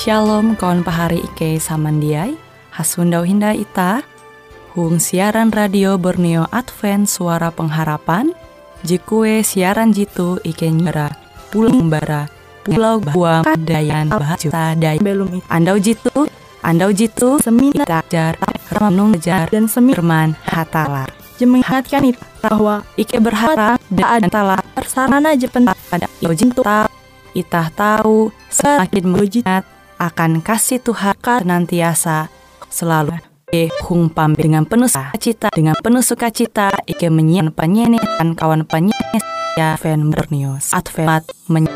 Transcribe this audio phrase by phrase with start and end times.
[0.00, 2.32] Shalom kawan pahari Ike samandiai.
[2.72, 4.00] Hasundau Hinda Ita.
[4.72, 8.32] Hung siaran radio Borneo Advent Suara Pengharapan.
[8.80, 11.12] Jikue siaran jitu Ike nyara
[11.52, 12.32] Pulau Bara
[12.64, 15.44] Pulau Buang Dayan Bahajuta Dayan Belum.
[15.52, 16.32] Andau jitu.
[16.64, 17.68] Andau jitu Semi
[18.08, 18.40] Jar
[18.72, 21.12] Ramnung Jar Dan Semi Firman Hatalar.
[21.36, 26.64] Jemengatkan itu bahwa Ike berharap dan antala tersarana jepen pada jitu
[27.36, 32.32] Itah tahu semakin mujizat akan kasih Tuhan senantiasa
[32.72, 33.20] selalu.
[33.50, 39.18] Ike hung pam dengan penuh sukacita dengan penuh sukacita Ike menyiapkan penyanyian kawan penyanyi
[39.58, 40.70] ya fan bernius.
[40.70, 41.66] Advent men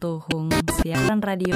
[0.00, 0.48] tuhung
[0.80, 1.52] siaran radio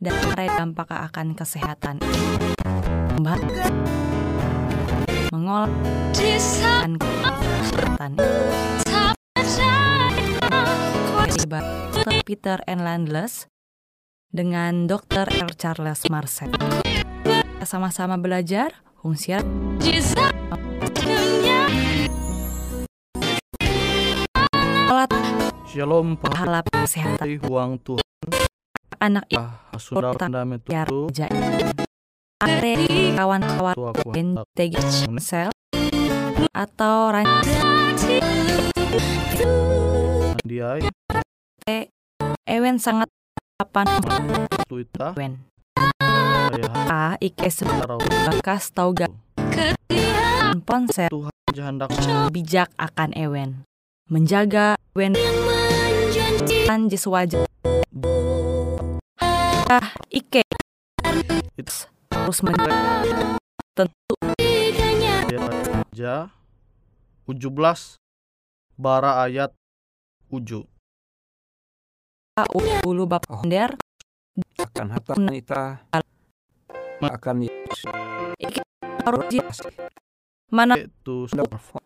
[0.00, 0.16] dan
[0.56, 2.00] dampak akan kesehatan.
[5.28, 5.68] Mengolah.
[6.80, 8.10] Dan kesehatan.
[12.24, 13.50] Peter and Landless
[14.30, 15.26] dengan Dr.
[15.28, 15.52] R.
[15.58, 16.54] Charles Marcel.
[17.66, 19.42] Sama-sama belajar Hungsiar
[25.00, 25.16] Alat
[25.64, 27.40] Shalom pahala kesehatan.
[27.48, 28.04] Huang Tuhan.
[29.00, 29.24] Anak
[29.80, 31.32] Sudah tanda biar metu jain
[32.36, 32.74] are
[33.16, 33.72] kawan-kawan.
[34.12, 34.76] NTG
[35.16, 35.48] sel
[36.52, 37.48] atau rantai
[40.44, 40.84] Dia
[42.44, 43.08] ewen sangat
[43.56, 43.88] kapan?
[44.68, 45.48] Tuita ewen.
[46.92, 49.08] A ike Tarau bekas tau gak
[50.68, 51.88] ponsel Tuhan jahandak
[52.36, 53.64] bijak akan ewen
[54.10, 55.14] menjaga ewen
[56.90, 57.46] jes wajah
[59.70, 60.42] ah ike.
[61.54, 62.58] Itu terus men
[63.78, 64.14] tentu.
[65.94, 66.26] Aja
[67.30, 67.38] 17
[68.74, 69.54] bara ayat
[70.34, 70.66] uju.
[72.82, 73.46] ulu bap Oh.
[73.46, 73.78] der
[74.58, 75.86] akan harta ita
[76.98, 77.86] akan Yesus
[79.06, 79.58] harus
[80.50, 81.30] mana Itu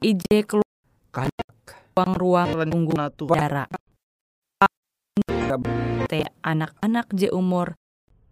[0.00, 0.64] ije keluar.
[1.12, 1.83] Kanyak.
[1.94, 2.92] Ruang-ruang tunggu
[3.22, 3.70] udara.
[6.10, 7.78] Teh anak-anak je umur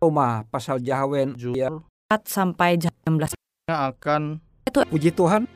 [0.02, 1.70] Roma pasal Jahawen ya.
[2.10, 3.38] 4 4 sampai jam 16
[3.70, 4.42] akan
[4.90, 5.46] puji Tuhan.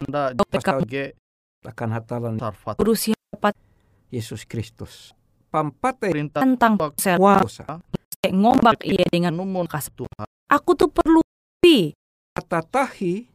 [0.00, 1.12] Anda pasal G.
[1.62, 2.40] Akan hatalan.
[2.40, 2.80] Sarfat.
[2.80, 3.52] Berusia dapat
[4.08, 5.12] Yesus Kristus.
[5.52, 7.20] Pampate perintah tentang kuasa
[8.32, 10.26] ngombak iya dengan numun kas Tuhan.
[10.48, 11.20] Aku tuh perlu.
[11.62, 11.94] Pi
[12.32, 13.28] kata tahi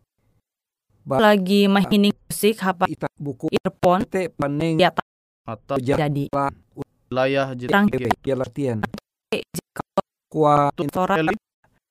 [1.16, 4.92] lagi mahining musik apa ita buku earphone te paneng Ya,
[5.48, 6.28] atau jadi.
[7.08, 7.88] Wilayah Terang.
[7.88, 8.80] JTG ya latihan.
[9.32, 9.48] Eh,
[10.28, 11.32] kuah Tora Eli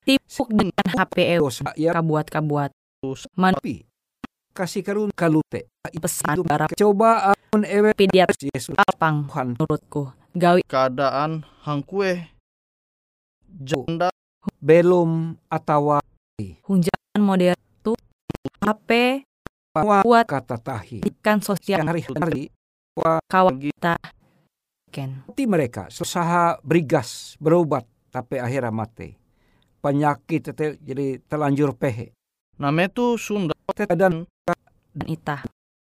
[0.05, 1.97] tipuk dengan HP ew dosa ya.
[1.97, 2.69] kabuat-kabuat.
[3.01, 3.29] Terus.
[3.33, 3.85] man tapi
[4.53, 7.97] kasih karun kalute pesan barap coba amun ewe.
[7.97, 10.13] Pidiat Yesus alpang menurutku.
[10.37, 12.29] Gawi keadaan hangkue
[13.49, 14.13] janda.
[14.61, 15.99] Belum atau
[16.39, 17.66] hunjangan modern
[18.67, 19.23] HP
[19.77, 20.99] Wa- buat kata tahi.
[21.07, 21.87] Ikan sosial.
[21.87, 22.51] Hari-hari
[23.31, 23.95] kawan lagi kita.
[24.91, 25.23] Ken.
[25.23, 29.15] Seperti mereka usaha berigas berobat tapi akhirnya mati.
[29.79, 32.11] Penyakit tete jadi telanjur pehe.
[32.59, 33.55] Nama itu Sunda.
[33.77, 35.45] Dan dan itah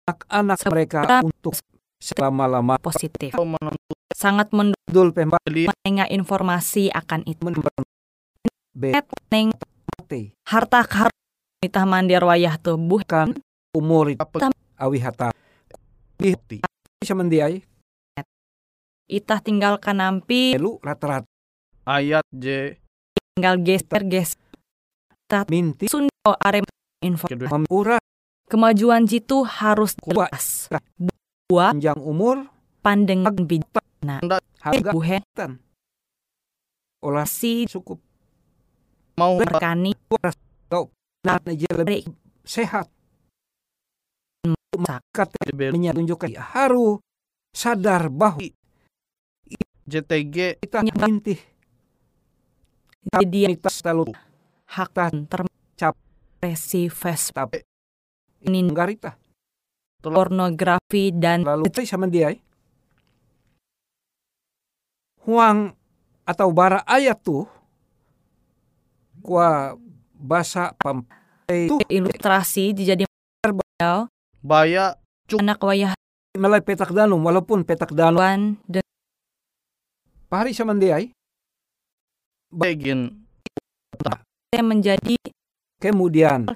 [0.07, 1.53] anak-anak mereka untuk
[2.01, 3.35] selama-lama positif.
[4.15, 4.49] Sangat
[4.87, 5.63] dul pembali beli.
[5.67, 7.51] mendengar informasi akan itu.
[8.73, 9.51] Bet neng
[9.99, 10.33] mati.
[10.47, 11.22] harta harta
[11.63, 13.31] itah mandir wayah tuh buh kan?
[13.71, 14.11] Umur
[14.75, 15.31] awi hata
[16.19, 16.59] bukti
[16.99, 17.63] bisa mendiai?
[19.07, 21.27] Itah tinggalkan nampi lu rata-rata.
[21.83, 22.77] Ayat J.
[23.35, 24.39] Tinggal geser geser.
[25.49, 25.89] Minti.
[25.89, 26.63] Sundo arem
[27.03, 27.27] info.
[27.27, 27.99] Kedua memurah
[28.47, 30.31] kemajuan jitu harus Kuat.
[30.31, 30.69] jelas
[31.49, 32.47] buah panjang umur.
[32.83, 33.83] Pandangan bijak.
[34.59, 34.91] Harga.
[34.91, 35.23] Buhen
[37.03, 37.27] olah.
[37.27, 37.67] Si.
[37.67, 37.99] Cukup.
[39.15, 39.39] Mau.
[39.39, 39.95] Berkani.
[40.71, 40.87] Dan
[41.23, 42.03] aja lebih
[42.43, 42.91] sehat.
[45.55, 46.99] Beli menunjukkan harus
[47.55, 48.43] sadar bahwa
[49.87, 51.39] JTG kita mintih
[53.13, 54.15] jadi kita selalu
[54.71, 54.89] hak
[55.75, 55.95] Cap.
[56.43, 57.63] terpresi Facebook tapi
[58.43, 59.15] ini garita.
[60.03, 62.39] Pornografi dan lalu sama dia eh.
[65.23, 65.71] huang
[66.27, 67.47] atau bara ayat tuh
[69.23, 69.79] kuah
[70.23, 71.03] bahasa pam
[71.51, 73.03] itu ilustrasi jadi
[73.43, 74.07] model
[74.39, 74.95] baya
[75.27, 75.91] anak wayah
[76.39, 78.81] melai petak danum walaupun petak danum wan dan
[80.31, 81.11] pahari sama dia eh.
[82.49, 83.21] begin
[84.55, 85.19] menjadi
[85.83, 86.47] kemudian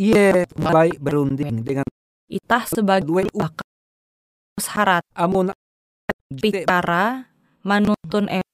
[0.00, 1.84] iya mulai berunding dengan
[2.32, 3.66] itah sebagai dua bakal
[4.56, 5.04] syarat.
[5.12, 5.52] Amun
[6.32, 7.28] bicara
[7.60, 8.46] menuntun e-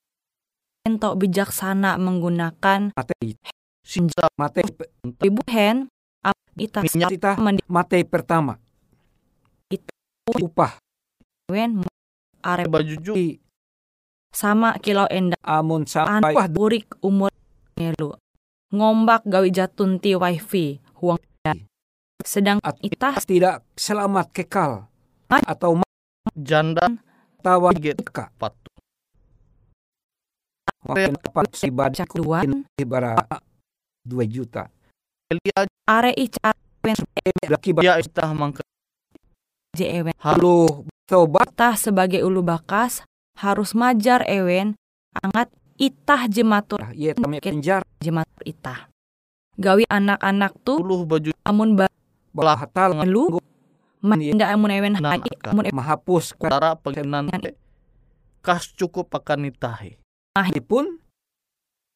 [0.83, 2.91] entok bijaksana menggunakan
[3.89, 4.61] sisa mate
[5.25, 5.89] ibu hen
[6.53, 6.85] kita
[7.41, 8.61] mendiwen mate pertama.
[9.73, 9.89] Itu.
[10.29, 10.77] upah.
[11.49, 11.89] Baju
[12.45, 12.95] arep baju
[14.29, 17.33] sama kilau endak amun sampai burik umur
[17.73, 18.13] melu
[18.69, 21.17] ngombak gawi jatunti wifi huang
[22.21, 24.85] sedang At- itah tidak selamat kekal.
[25.33, 25.81] Atau
[26.37, 27.01] janda.
[27.39, 27.95] Tawa Get.
[28.03, 28.67] keka patu
[30.83, 33.23] Makin apa si badak duan ibarat
[34.09, 34.73] 2 juta.
[35.85, 36.57] Are icar
[37.45, 38.65] laki ya istah mangke
[39.77, 43.05] je ewen halu tobat itah sebagai ulu bakas
[43.37, 44.73] harus majar ewen
[45.13, 46.81] angat itah jematur.
[46.97, 47.85] Ya kami penjar.
[47.99, 48.87] Jematur itah.
[49.59, 51.75] Gawi anak-anak tuh puluh baju amun
[52.31, 53.43] balah hatal balu
[53.99, 57.27] manda amun ewen Nah, hai amun ewen mahapus tara pengenan
[58.39, 59.99] kas cukup akan nitahi
[60.63, 61.03] pun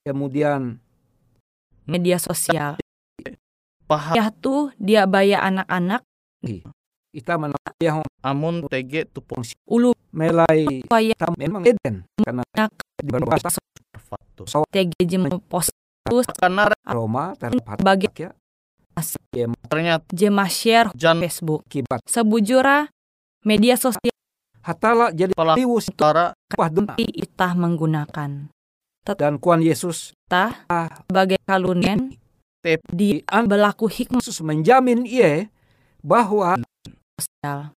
[0.03, 0.83] kemudian
[1.86, 2.80] media sosial.
[3.88, 4.13] Paham.
[4.16, 6.02] Ya tuh dia baya anak-anak.
[7.13, 7.62] Kita menang
[8.24, 9.94] amun TG tupung si ulu.
[10.13, 10.86] Melai
[11.18, 12.46] tam memang eden karena
[13.02, 13.58] di berbahasa
[13.98, 15.74] fatu tg jem post
[16.38, 18.30] karena Roma terdapat bagi ya
[19.66, 21.66] ternyata jema share jan Facebook.
[21.66, 22.06] kibat.
[22.06, 22.94] Sebujura
[23.42, 24.13] media sosial
[24.62, 25.58] hatala jadi Pelaku.
[25.58, 28.52] liwus tara pah duna itah menggunakan
[29.12, 30.63] dan kuan Yesus tah
[31.03, 32.15] sebagai kalunian
[32.63, 32.79] Tep.
[32.88, 35.51] di an berlaku hikmah Yesus menjamin ia
[36.00, 36.55] bahwa
[37.19, 37.75] sosial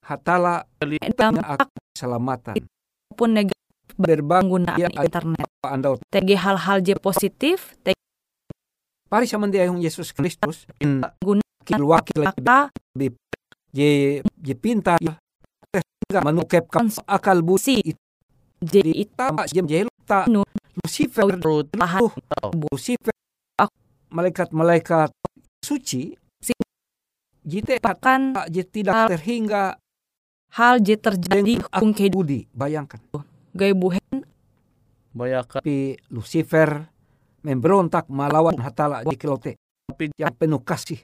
[0.00, 2.56] hatala akan keselamatan
[3.12, 7.92] pun negatif berbangun ya internet anda TG hal-hal je positif TG
[9.12, 12.72] pari sama dia yang Yesus Kristus in Guna- wakil Maka
[13.72, 15.20] je je pinta ya
[15.72, 18.00] sehingga menukepkan akal busi itu
[18.62, 22.08] jadi itu ta jem je ta Nu- Lucifer tahu.
[22.72, 23.12] Lucifer.
[24.12, 25.12] Malaikat-malaikat.
[25.60, 26.16] Suci.
[26.40, 26.56] Si-
[27.44, 29.76] jite bahkan je tidak terhingga.
[30.52, 32.12] hal je terjadi kehidupan.
[32.12, 33.00] budi bayangkan.
[33.56, 34.28] Gaya buhen.
[35.16, 36.92] Bayakan tapi Lucifer
[37.40, 39.56] memberontak melawan hatala di kelote.
[39.88, 41.00] Tapi yang penuh kasih.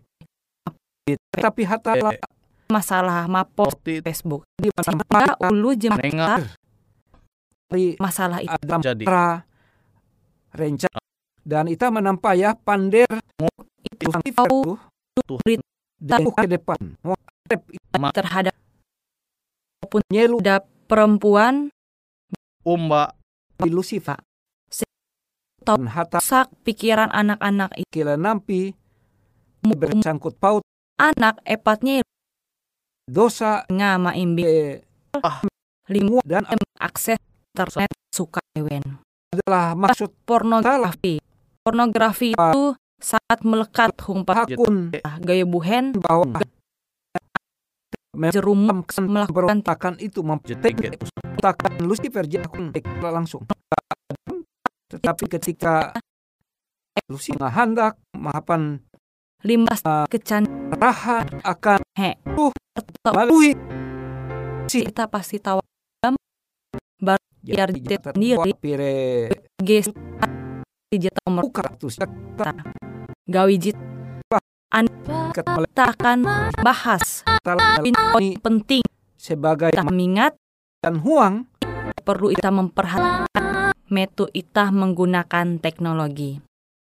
[1.32, 2.12] Tapi hatala
[2.68, 4.44] masalah mapo Facebook.
[4.60, 6.44] Di sehingga ulu jemata
[7.68, 8.48] dari masalah itu.
[8.48, 9.04] Adam jadi.
[10.48, 11.00] Rencana
[11.44, 13.08] dan kita menampaya pander
[13.88, 14.76] itu tahu
[16.00, 16.80] dan ke depan.
[18.12, 18.56] Terhadap
[20.12, 20.40] nyelu.
[20.44, 21.72] ada perempuan.
[22.64, 23.12] Umba.
[23.60, 24.20] Di Lucifer.
[25.64, 25.84] Tahu.
[25.84, 27.88] hata sak pikiran anak-anak itu.
[27.92, 28.72] Kila nampi
[29.60, 30.64] bersangkut paut.
[30.96, 32.00] Anak epatnya
[33.04, 33.68] dosa.
[33.68, 34.80] Ngama imbi eh,
[35.88, 36.48] limu dan
[36.80, 37.20] akses
[37.58, 39.02] internet suka ewen.
[39.34, 41.18] Adalah maksud pornografi.
[41.66, 42.64] Pornografi itu
[43.02, 45.98] sangat melekat humpa hakun gaya buhen.
[45.98, 46.38] Bahwa
[48.30, 52.70] jerum melakukan berontakan itu Jadi, mempertakan Lucifer jakun.
[53.02, 53.42] Langsung.
[54.88, 55.92] Tetapi ketika
[57.10, 58.80] Lucifer hendak mahapan
[59.42, 60.46] limbas kecan
[60.78, 62.14] raha akan He.
[62.38, 63.12] uh, Tetap.
[63.14, 63.54] melalui
[64.70, 65.58] kita pasti tahu
[67.48, 68.52] Jatan sendiri.
[68.60, 69.32] pire.
[69.64, 69.88] Ges
[70.92, 71.88] jeta nomor buka tuh
[73.24, 73.76] gawi jit.
[75.32, 76.18] Kat kita akan
[76.60, 77.24] bahas
[78.12, 78.84] poin penting.
[79.16, 80.36] sebagai kita mengingat
[80.84, 81.48] dan huang.
[82.04, 86.40] perlu kita memperhatikan metu kita menggunakan teknologi.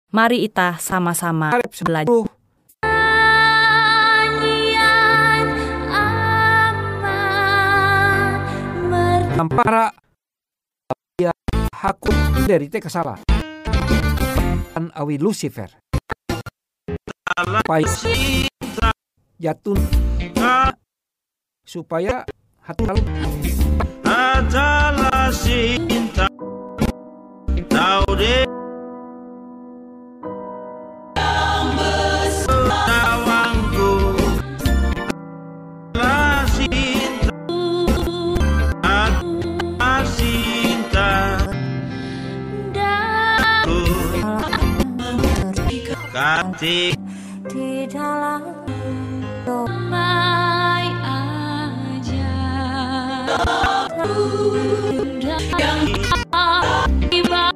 [0.09, 1.53] Mari kita sama-sama
[1.85, 2.25] belajar.
[9.49, 9.89] para
[11.81, 12.13] hakun
[12.45, 13.17] dari te kesalah
[14.77, 15.65] dan awi Lucifer.
[17.41, 17.89] Supaya
[19.41, 19.81] jatuh
[21.65, 22.21] supaya
[22.61, 22.85] hati
[24.05, 26.29] adalah cinta.
[27.65, 28.45] Tahu deh
[46.61, 46.93] Katik
[47.49, 48.53] di dalam
[49.49, 52.37] domai aja.
[55.57, 55.81] Yang
[57.09, 57.49] tiba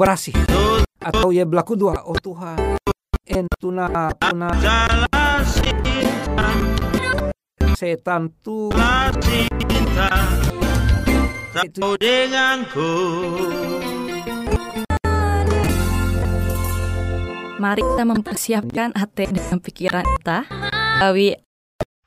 [0.00, 0.32] berasih.
[1.04, 2.00] Atau ya berlaku dua.
[2.08, 2.80] Oh Tuhan.
[3.28, 4.08] En tuna
[7.76, 8.72] setan tu.
[11.52, 12.92] Tahu denganku.
[17.60, 20.48] Mari kita mempersiapkan hati dan pikiran kita.
[21.04, 21.36] Awi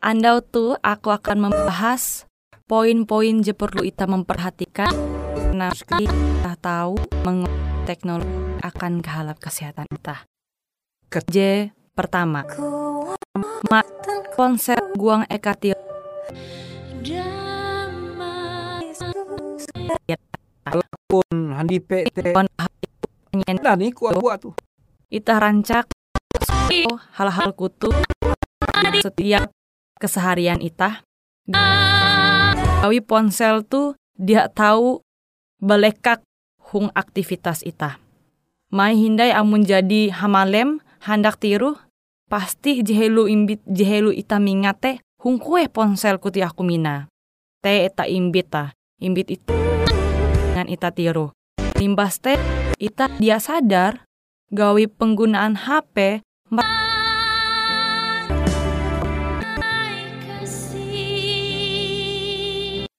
[0.02, 2.26] Anda tuh aku akan membahas
[2.66, 4.90] poin-poin je perlu kita memperhatikan.
[5.54, 7.46] Nah, kita tahu meng
[7.84, 8.32] teknologi
[8.64, 10.24] akan kehalap kesehatan kita.
[11.30, 12.42] J pertama,
[13.70, 13.86] Ma-
[14.34, 15.78] konsep guang ekatil
[17.04, 18.90] damai
[21.06, 22.34] pun handi pe te.
[22.34, 23.56] Pengen.
[23.62, 24.56] Dan ni ku buat tu.
[25.14, 25.92] Ita rancak.
[27.20, 27.94] Hal-hal kutu.
[29.04, 29.54] Setiap
[30.02, 31.06] keseharian ita.
[32.82, 35.06] Gawi ponsel tuh dia tahu
[35.62, 36.26] belekak
[36.74, 38.02] hung aktivitas ita.
[38.74, 41.78] Mai hindai amun jadi hamalem handak tiru
[42.26, 47.06] pasti jehelu imbit jehelu ita mingate hung kue ponsel kuti aku mina.
[47.62, 49.54] Te eta imbit ta, imbit itu
[50.50, 51.30] dengan ita tiru.
[51.78, 52.42] Limbas teh
[52.82, 54.06] ita dia sadar
[54.54, 56.22] gawi penggunaan HP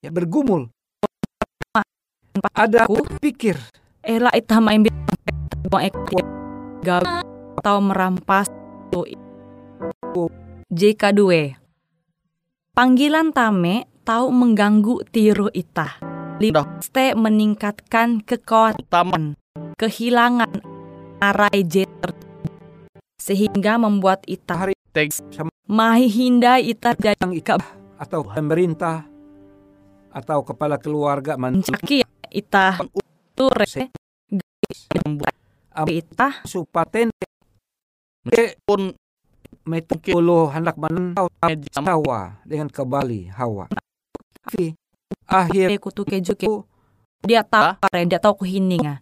[0.02, 0.73] ya bergumul
[2.52, 3.00] ada aku.
[3.22, 3.56] pikir.
[4.04, 4.28] Ela
[6.84, 7.24] gawi
[7.56, 8.52] atau merampas
[8.92, 9.08] tu
[10.68, 11.56] JK2
[12.76, 15.96] Panggilan tame tahu mengganggu tiru ita.
[16.42, 19.38] Liste meningkatkan kekuatan,
[19.78, 20.50] kehilangan
[21.22, 22.18] arai J ter-
[23.16, 24.74] sehingga membuat ita hari
[25.64, 27.56] mahi hindai ita jadi yang ikut
[27.96, 29.08] atau pemerintah
[30.12, 32.82] atau kepala keluarga man mencaki ita
[33.38, 33.66] ture
[35.74, 37.14] Am- ita supaten
[38.66, 38.90] pun
[40.10, 41.30] puluh hendak menentau
[41.78, 43.70] Hawa dengan kembali Hawa.
[44.42, 44.74] Tapi
[45.30, 46.46] akhir kutu keju ke
[47.24, 48.98] dia tahu kare dia tahu kuhininga.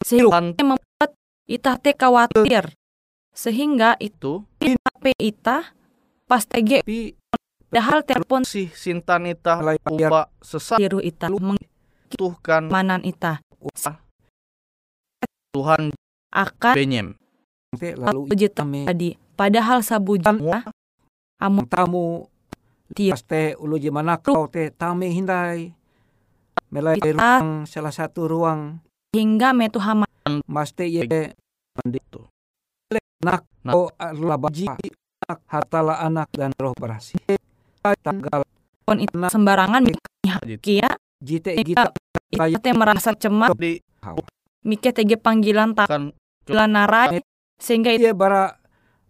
[0.00, 1.10] Sehingga membuat
[1.44, 2.72] ita teh khawatir.
[3.36, 4.76] Sehingga itu itu?
[4.80, 5.72] HP ita
[6.26, 7.14] pas tege tapi
[7.70, 10.10] padahal telepon si Sintan ita Mulai bayar.
[10.10, 10.76] upa sesat.
[10.82, 11.30] Tiru ita
[12.14, 13.38] tuhkan mengmanan ita.
[15.50, 15.90] Tuhan
[16.30, 17.08] akan benyem
[17.78, 19.10] lalu uji kami tadi.
[19.34, 20.68] Padahal sabujan Wah,
[21.40, 22.28] amun tamu
[22.92, 23.16] Tiap.
[23.16, 25.72] pas te ulu mana kau te tame hindai.
[26.70, 28.78] Melai ruang salah satu ruang.
[29.10, 30.06] Hingga metu hama
[30.46, 31.02] mas te ye
[31.78, 32.26] mandi Tuh.
[33.20, 33.74] nak Nak.
[33.74, 37.18] o adalah baji anak hartala anak dan roh berasi
[38.02, 38.46] tanggal.
[38.86, 39.30] Pon itu Nah.
[39.30, 39.82] sembarangan
[40.62, 41.92] kia jite ita
[42.32, 43.52] kita ita teh merasa cemas.
[43.56, 43.80] Di
[44.64, 46.12] mikir tege panggilan tak kan
[46.48, 47.20] narai.
[47.60, 48.56] Sehingga itu ia bara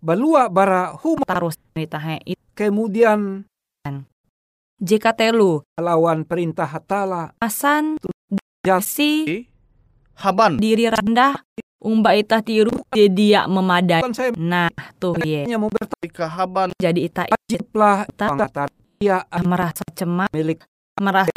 [0.03, 2.35] balua bara huma tarus ita he.
[2.35, 3.46] Itu kemudian
[4.81, 8.01] jika telu lawan perintah hatala asan
[8.66, 9.37] jasi si
[10.18, 10.57] haban.
[10.59, 11.38] diri rendah
[11.81, 14.03] umba ita tiru jadi dia memadai.
[14.03, 14.68] Kan nah
[14.99, 18.68] tuh ye ketika haban jadi ita bertaplah Ta- pangkatan
[19.01, 20.29] ia merasa cemas.
[20.35, 20.66] milik
[21.01, 21.33] merasa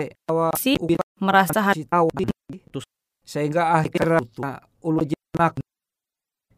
[0.59, 0.75] si
[1.23, 1.87] merasa hati
[3.23, 5.55] sehingga akhirnya ulu jenak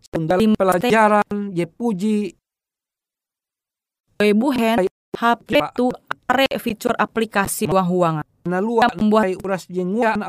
[0.09, 2.33] sundal Lim- pelajaran je puji
[4.25, 5.93] ibu hen HP tu
[6.25, 10.19] are fitur aplikasi huang-huang na luar membuat uras jenguan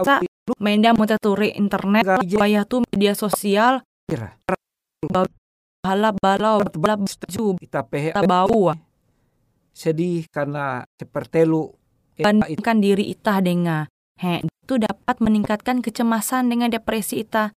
[0.62, 3.82] Menda mau turi internet supaya tuh media sosial
[5.82, 7.82] bala balau bala baju kita
[8.22, 8.70] bau
[9.74, 11.74] sedih karena seperti lu
[12.20, 13.84] bandingkan diri ita dengan
[14.16, 17.52] he itu dapat meningkatkan kecemasan dengan depresi ita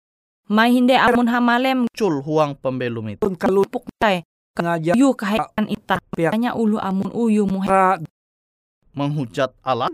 [0.47, 3.21] mai hinde amun hamalem muncul huang pembelum itu.
[3.21, 4.23] pun kalau puk tai.
[4.57, 6.33] Ngajar yu kahaikan ita Pihak.
[6.33, 7.69] hanya ulu amun uyu muhe.
[8.97, 9.93] Menghujat Allah.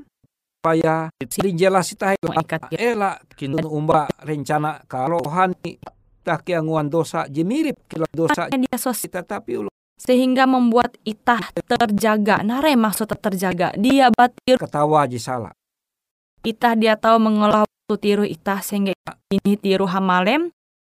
[0.64, 1.12] Supaya
[1.52, 5.76] jelas kita ikat ela kini umba rencana kalau hani
[6.24, 7.28] tak anguan dosa.
[7.28, 8.48] Je mirip kila dosa.
[8.56, 12.42] Media sosial kita tapi ulu sehingga membuat ita terjaga.
[12.44, 13.72] Nare maksud terjaga?
[13.80, 14.60] Dia batir.
[14.60, 15.54] Ketawa je salah.
[16.44, 18.92] Ita dia tahu mengolah waktu tiru ita sehingga
[19.32, 20.52] ini tiru hamalem.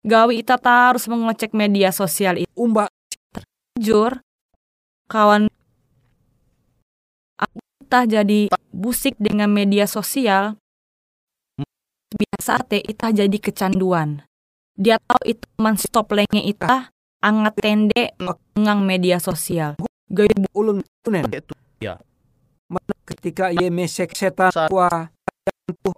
[0.07, 2.87] Gawi ita ta harus mengecek media sosial itu umba.
[3.79, 4.19] Jujur
[5.07, 5.47] kawan
[7.39, 10.59] aku ita jadi busik dengan media sosial.
[12.07, 14.23] Biasa teh ita jadi kecanduan.
[14.79, 16.91] Dia tahu itu man stop lenge ita
[17.23, 18.13] angat tende
[18.57, 19.77] ngang media sosial.
[20.07, 21.27] Gaya ulun tunen.
[21.27, 21.53] Itu
[22.67, 25.07] mana ketika ye mesek setan Saat- wa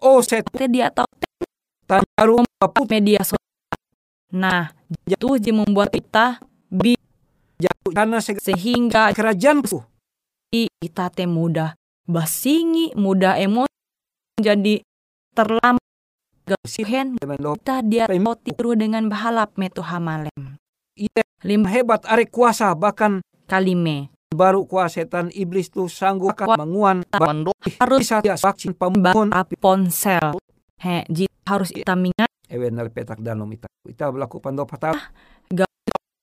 [0.06, 0.54] oh setan.
[0.54, 1.10] Teh dia tahu
[2.62, 3.42] paput media sosial
[4.30, 4.70] nah
[5.10, 6.38] itu je membuat kita
[6.70, 6.94] bi
[7.58, 9.82] jatuh karena sehingga kerajaan tuh
[10.54, 11.74] kita teh mudah
[12.10, 13.70] basingi, mudah emosi
[14.42, 14.82] jadi
[15.38, 15.86] terlambat.
[16.50, 18.10] Gasihen kita dia
[18.42, 20.58] tiru dengan bahalap metu hamalem.
[21.00, 24.12] Iya, Lima hebat arek kuasa bahkan kalime.
[24.30, 30.38] baru kuasa setan iblis tuh sanggup akan menguan Mando harus dia vaksin pembunuh api ponsel.
[30.78, 32.30] He, jit harus kita mingat.
[32.46, 33.66] Ewen dari petak danom ita.
[33.88, 34.94] Ita berlaku pando patah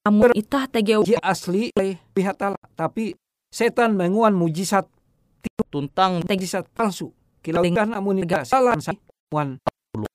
[0.07, 2.55] kamu itah tege dia asli oleh pihak tala.
[2.79, 3.11] Tapi
[3.51, 4.87] setan menguan mujizat
[5.67, 6.23] tuntang.
[6.23, 7.11] mujizat palsu.
[7.43, 8.79] Kilau kan amun salah
[9.35, 9.59] wan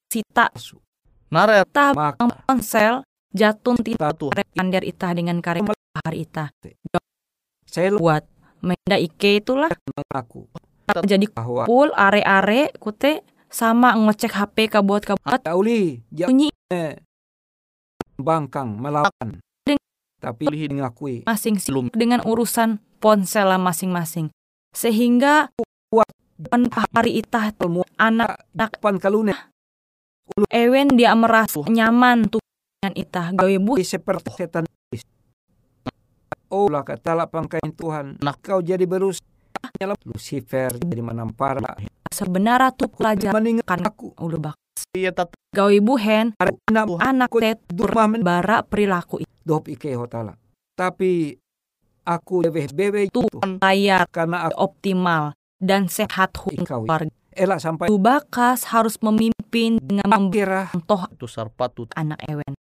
[0.08, 0.48] sita.
[0.48, 0.80] palsu.
[1.28, 1.68] Naret.
[1.68, 5.64] Ta maka ponsel jatun tidak tatu kandir itah dengan karek
[6.04, 6.52] hari itah.
[7.64, 8.24] Saya buat
[8.60, 9.72] menda ike itulah.
[9.96, 10.48] Mengaku
[11.00, 16.52] jadi bahwa full are-are kute sama ngecek HP kabuat kabuat Tauli bunyi.
[18.20, 19.40] Bangkang melawan.
[20.22, 21.90] Tapi mengakui masing Belum.
[21.90, 24.30] dengan urusan ponsel masing-masing.
[24.70, 25.50] Sehingga
[25.90, 26.08] Kuat.
[26.46, 28.46] pan hari itah ilmu anak
[28.78, 29.34] pan kalune
[30.50, 32.41] ewen dia merasa nyaman tuh
[32.92, 34.68] dengan itah gawe bu seperti setan.
[36.52, 38.20] Oh lah kata pangkain Tuhan.
[38.20, 38.36] Nah.
[38.36, 39.24] kau jadi berus
[40.04, 41.56] Lucifer jadi menampar
[42.12, 44.12] sebenarnya tuh pelajar meninggalkan kan aku.
[44.20, 44.60] ulu bak
[44.92, 46.36] iya tatu gawe buhen.
[47.00, 49.24] Anak tet men bara perilaku.
[49.24, 50.36] Itu dop ike hotala.
[50.76, 51.32] Tapi
[52.04, 53.24] aku bebe bebe Tuh.
[53.24, 57.08] itu layar karena aku optimal dan sehat keluarga.
[57.32, 60.66] Elak sampai Tuh bakas harus memimpin dengan memberi akhirah.
[60.76, 61.88] contoh tu sarpatu.
[61.96, 62.52] anak ewen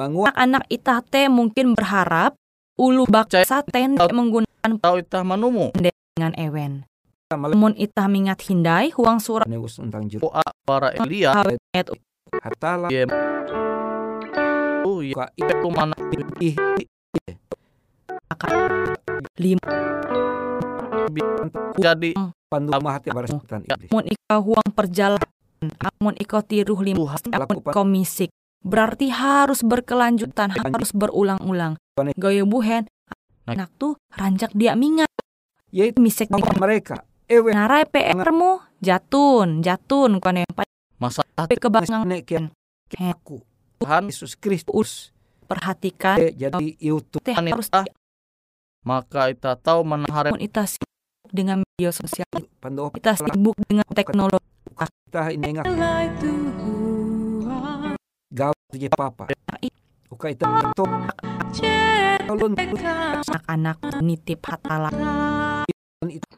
[0.00, 2.32] menguat anak-anak itah teh mungkin berharap
[2.80, 5.68] ulu baksa ten menggunakan tau itah manumu?
[6.16, 6.88] dengan ewen.
[7.30, 11.36] Namun itah mingat hindai huang surat neus tentang juru doa para Elia.
[11.36, 11.60] Hawet
[12.40, 12.88] hatala
[14.88, 15.14] oh iya.
[15.14, 15.94] Ka itu mana?
[16.40, 16.56] ih
[21.76, 22.10] jadi
[22.48, 23.88] pandu mahati barasan iblis.
[23.92, 25.28] Amun ika huang perjalanan.
[25.76, 27.14] Amun iko tiruh lima.
[27.30, 31.80] Amun iko misik berarti harus berkelanjutan harus berulang-ulang.
[32.16, 32.88] Gaya buhen.
[33.48, 35.10] Anak tuh rancak dia mingat.
[35.72, 37.02] Yaitu misik di mereka.
[37.30, 37.54] Ewe.
[37.54, 40.50] Narai PR mu jatun jatun kan yang
[40.98, 42.26] masa tapi kebangang nek
[42.98, 43.38] aku
[43.80, 45.14] Tuhan Yesus Kristus.
[45.46, 46.18] Perhatikan.
[46.18, 47.66] Eh, jadi YouTube teh harus
[48.80, 50.88] maka itah tahu menahare amun itah sibuk
[51.28, 52.28] dengan media sosial.
[52.96, 54.40] Kita sibuk dengan teknologi.
[55.10, 56.59] Kita ini
[58.74, 59.26] je papa.
[60.10, 60.44] Uka itu.
[60.78, 60.84] To
[62.30, 64.90] ulun anak-anak nitip hatala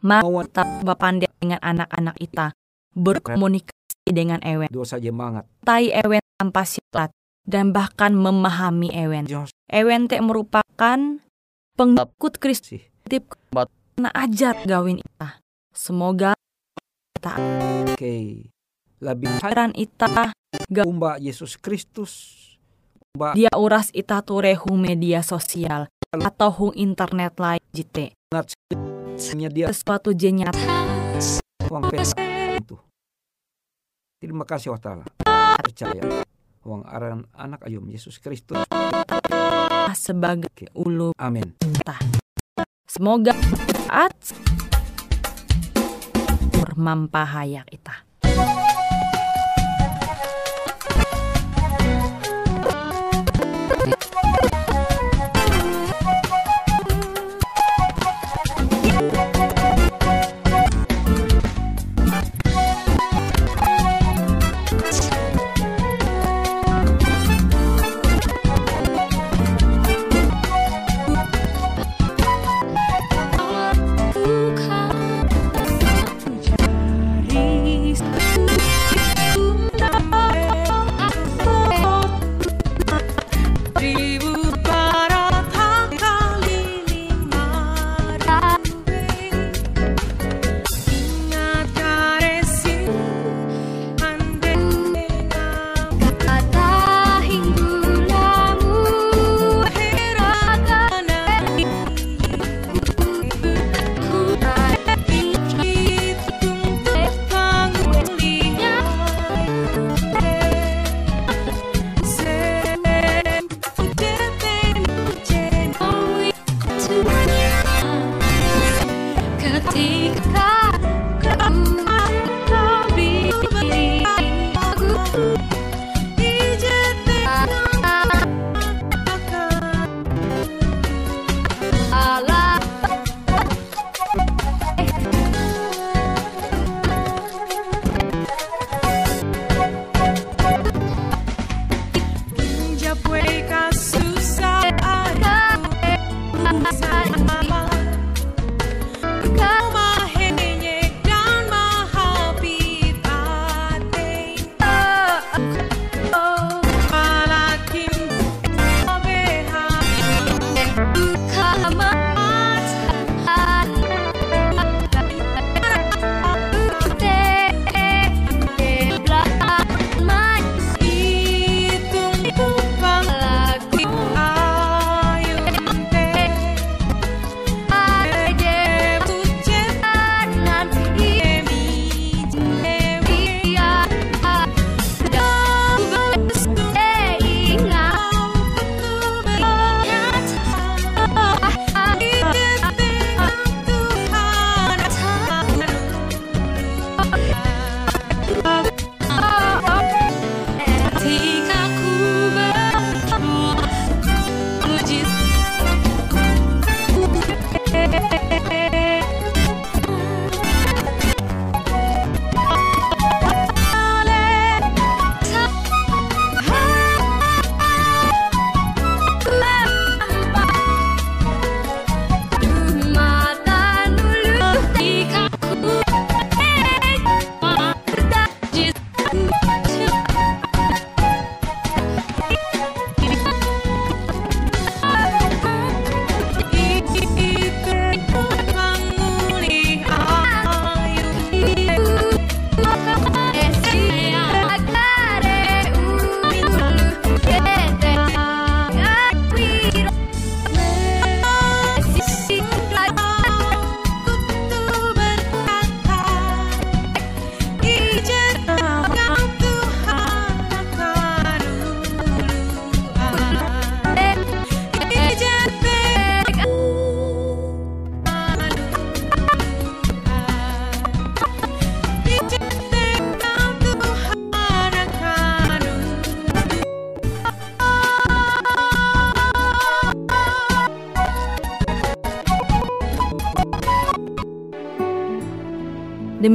[0.03, 2.57] Mari kita bapandai dengan anak-anak kita
[2.99, 5.47] berkomunikasi dengan ewen, dosa je mangat.
[5.63, 7.15] Tai ewen tanpa syarat
[7.47, 9.31] dan bahkan memahami ewen.
[9.71, 10.99] Ewen teh merupakan
[11.79, 12.83] pengikut Kristus.
[13.07, 13.39] Tip
[13.95, 15.39] na ajat gawin ita.
[15.71, 16.35] Semoga
[17.23, 18.51] oke
[19.03, 20.31] lebih peran ita
[20.87, 22.39] umba Yesus Kristus.
[23.35, 28.15] Dia uras ita turehu media sosial atau hung internet lain jite.
[29.35, 29.67] hanya dia.
[29.69, 30.55] Sesuatu jenyat.
[31.69, 32.17] Uang pesa
[32.57, 32.79] itu.
[34.23, 35.05] Terima kasih wa ta'ala.
[35.61, 36.25] Percaya
[36.63, 38.65] uang aran anak ayum Yesus Kristus.
[39.93, 41.13] Sebagai ulu.
[41.21, 41.53] amin.
[42.89, 43.37] Semoga
[43.93, 44.17] saat
[46.55, 48.12] bermampahayak ita.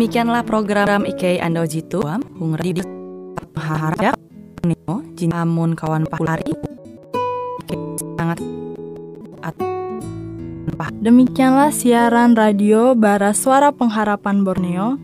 [0.08, 2.00] Demikianlah program IK Ando Jitu
[2.40, 2.80] Hung Radio
[3.60, 4.16] Harap
[4.64, 6.48] Nino Jin Amun kawan pahulari
[8.16, 8.40] sangat
[11.04, 14.96] Demikianlah siaran radio Bara Suara Pengharapan Borneo.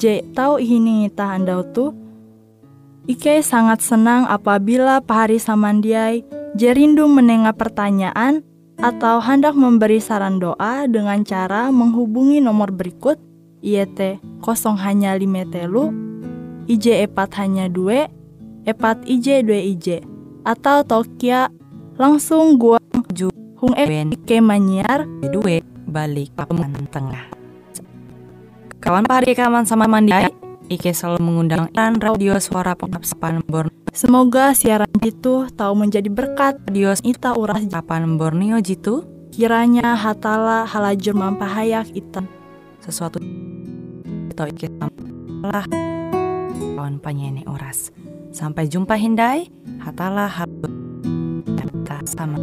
[0.00, 1.92] J tahu ini tah andau tu.
[3.12, 6.24] Ike sangat senang apabila pahari samandiai
[6.56, 8.40] jerindu menengah pertanyaan
[8.80, 13.20] atau hendak memberi saran doa dengan cara menghubungi nomor berikut
[13.60, 15.92] IET 0 hanya 5 telu
[16.64, 19.86] IJ epat hanya 2 epat IJ 2 IJ
[20.44, 21.52] atau Tokia
[22.00, 22.80] langsung gua
[23.12, 23.28] Ju
[23.60, 27.28] hung e Ben Ike manyiar Due balik papan tengah.
[28.80, 30.32] Kawan pahari kawan sama mandiai
[30.70, 33.74] Ike selalu mengundang iran radio suara penghapsapan Borneo.
[33.90, 36.62] Semoga siaran itu tahu menjadi berkat.
[36.70, 39.02] Radio Ita uras Papan Borneo Jitu.
[39.34, 42.22] Kiranya hatala halajur mampahayak ita
[42.80, 43.20] sesuatu
[44.34, 45.66] atau Ike salah
[46.76, 47.92] kawan penyanyi oras.
[48.30, 49.48] Sampai jumpa Hindai.
[49.80, 50.72] Hatalah harus
[52.10, 52.36] sama